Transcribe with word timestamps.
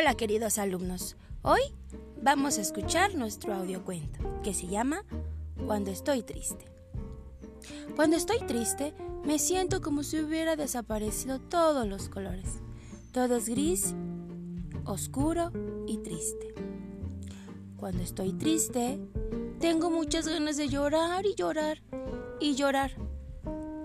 Hola 0.00 0.14
queridos 0.14 0.56
alumnos, 0.56 1.14
hoy 1.42 1.60
vamos 2.22 2.56
a 2.56 2.62
escuchar 2.62 3.14
nuestro 3.16 3.52
audiocuento 3.52 4.40
que 4.42 4.54
se 4.54 4.66
llama 4.66 5.04
Cuando 5.66 5.90
estoy 5.90 6.22
triste. 6.22 6.64
Cuando 7.96 8.16
estoy 8.16 8.38
triste 8.46 8.94
me 9.26 9.38
siento 9.38 9.82
como 9.82 10.02
si 10.02 10.18
hubiera 10.18 10.56
desaparecido 10.56 11.38
todos 11.38 11.86
los 11.86 12.08
colores. 12.08 12.62
Todo 13.12 13.36
es 13.36 13.50
gris, 13.50 13.94
oscuro 14.86 15.52
y 15.86 15.98
triste. 15.98 16.54
Cuando 17.76 18.02
estoy 18.02 18.32
triste 18.32 18.98
tengo 19.60 19.90
muchas 19.90 20.26
ganas 20.26 20.56
de 20.56 20.68
llorar 20.68 21.26
y 21.26 21.34
llorar 21.34 21.82
y 22.40 22.54
llorar. 22.54 22.92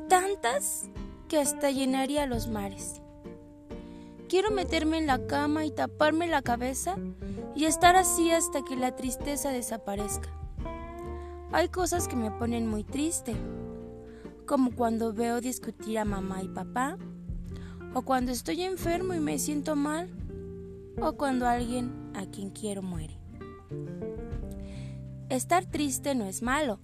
Tantas 0.07 0.86
que 1.27 1.39
hasta 1.39 1.71
llenaría 1.71 2.25
los 2.25 2.47
mares. 2.47 3.02
Quiero 4.27 4.49
meterme 4.49 4.97
en 4.97 5.05
la 5.05 5.27
cama 5.27 5.65
y 5.65 5.71
taparme 5.71 6.27
la 6.27 6.41
cabeza 6.41 6.97
y 7.55 7.66
estar 7.66 7.95
así 7.95 8.31
hasta 8.31 8.63
que 8.63 8.75
la 8.75 8.95
tristeza 8.95 9.49
desaparezca. 9.49 10.29
Hay 11.52 11.70
cosas 11.70 12.07
que 12.07 12.16
me 12.16 12.31
ponen 12.31 12.67
muy 12.67 12.83
triste, 12.83 13.35
como 14.47 14.73
cuando 14.75 15.13
veo 15.13 15.41
discutir 15.41 15.99
a 15.99 16.05
mamá 16.05 16.41
y 16.41 16.47
papá, 16.47 16.97
o 17.93 18.02
cuando 18.02 18.31
estoy 18.31 18.63
enfermo 18.63 19.13
y 19.13 19.19
me 19.19 19.38
siento 19.38 19.75
mal, 19.75 20.09
o 20.99 21.13
cuando 21.13 21.47
alguien 21.47 22.11
a 22.16 22.25
quien 22.25 22.49
quiero 22.49 22.81
muere. 22.81 23.19
Estar 25.30 25.66
triste 25.66 26.16
no 26.16 26.25
es 26.25 26.41
malo, 26.41 26.80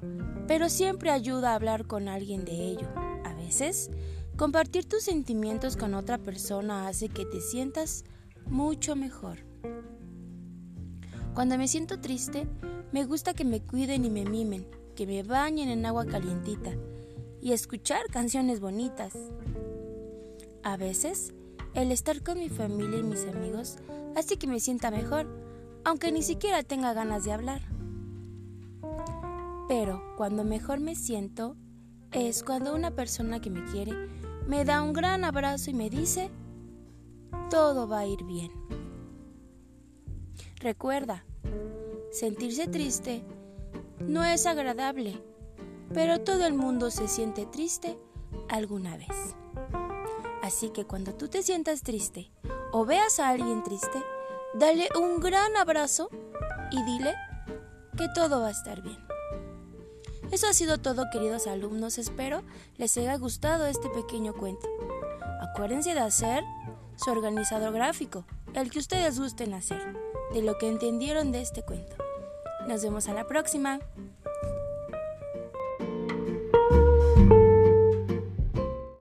pero 0.47 0.69
siempre 0.69 1.09
ayuda 1.09 1.51
a 1.51 1.55
hablar 1.55 1.87
con 1.87 2.07
alguien 2.07 2.45
de 2.45 2.53
ello. 2.53 2.87
A 3.25 3.33
veces 3.33 3.89
Compartir 4.41 4.85
tus 4.85 5.03
sentimientos 5.03 5.77
con 5.77 5.93
otra 5.93 6.17
persona 6.17 6.87
hace 6.87 7.09
que 7.09 7.27
te 7.27 7.39
sientas 7.41 8.05
mucho 8.47 8.95
mejor. 8.95 9.37
Cuando 11.35 11.59
me 11.59 11.67
siento 11.67 11.99
triste, 11.99 12.47
me 12.91 13.05
gusta 13.05 13.35
que 13.35 13.45
me 13.45 13.61
cuiden 13.61 14.03
y 14.03 14.09
me 14.09 14.25
mimen, 14.25 14.65
que 14.95 15.05
me 15.05 15.21
bañen 15.21 15.69
en 15.69 15.85
agua 15.85 16.07
calientita 16.07 16.71
y 17.39 17.51
escuchar 17.51 18.07
canciones 18.11 18.61
bonitas. 18.61 19.13
A 20.63 20.75
veces, 20.75 21.35
el 21.75 21.91
estar 21.91 22.23
con 22.23 22.39
mi 22.39 22.49
familia 22.49 22.97
y 22.97 23.03
mis 23.03 23.27
amigos 23.27 23.77
hace 24.15 24.37
que 24.37 24.47
me 24.47 24.59
sienta 24.59 24.89
mejor, 24.89 25.27
aunque 25.83 26.11
ni 26.11 26.23
siquiera 26.23 26.63
tenga 26.63 26.93
ganas 26.93 27.25
de 27.25 27.31
hablar. 27.31 27.61
Pero 29.67 30.01
cuando 30.17 30.43
mejor 30.43 30.79
me 30.79 30.95
siento 30.95 31.55
es 32.11 32.41
cuando 32.41 32.73
una 32.73 32.89
persona 32.89 33.39
que 33.39 33.51
me 33.51 33.63
quiere 33.65 33.93
me 34.47 34.65
da 34.65 34.81
un 34.81 34.93
gran 34.93 35.23
abrazo 35.23 35.69
y 35.69 35.73
me 35.73 35.89
dice, 35.89 36.31
todo 37.49 37.87
va 37.87 37.99
a 37.99 38.05
ir 38.05 38.23
bien. 38.23 38.51
Recuerda, 40.57 41.25
sentirse 42.11 42.67
triste 42.67 43.23
no 43.99 44.23
es 44.23 44.45
agradable, 44.45 45.21
pero 45.93 46.21
todo 46.21 46.45
el 46.45 46.53
mundo 46.53 46.91
se 46.91 47.07
siente 47.07 47.45
triste 47.45 47.97
alguna 48.49 48.97
vez. 48.97 49.35
Así 50.41 50.69
que 50.69 50.85
cuando 50.85 51.13
tú 51.13 51.27
te 51.27 51.43
sientas 51.43 51.83
triste 51.83 52.31
o 52.71 52.85
veas 52.85 53.19
a 53.19 53.29
alguien 53.29 53.63
triste, 53.63 54.03
dale 54.53 54.89
un 54.99 55.19
gran 55.19 55.55
abrazo 55.55 56.09
y 56.71 56.83
dile 56.83 57.13
que 57.97 58.07
todo 58.15 58.41
va 58.41 58.47
a 58.47 58.51
estar 58.51 58.81
bien. 58.81 59.10
Eso 60.31 60.47
ha 60.47 60.53
sido 60.53 60.77
todo 60.77 61.09
queridos 61.11 61.45
alumnos, 61.45 61.97
espero 61.97 62.43
les 62.77 62.95
haya 62.97 63.17
gustado 63.17 63.65
este 63.65 63.89
pequeño 63.89 64.33
cuento. 64.33 64.67
Acuérdense 65.41 65.93
de 65.93 65.99
hacer 65.99 66.43
su 66.95 67.11
organizador 67.11 67.73
gráfico, 67.73 68.25
el 68.53 68.71
que 68.71 68.79
ustedes 68.79 69.19
gusten 69.19 69.53
hacer, 69.53 69.81
de 70.33 70.41
lo 70.41 70.57
que 70.57 70.69
entendieron 70.69 71.33
de 71.33 71.41
este 71.41 71.63
cuento. 71.63 71.95
Nos 72.67 72.81
vemos 72.81 73.09
a 73.09 73.13
la 73.13 73.27
próxima. 73.27 73.79